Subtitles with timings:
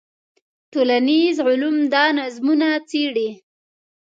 [0.71, 3.29] ټولنیز علوم دا نظمونه څېړي.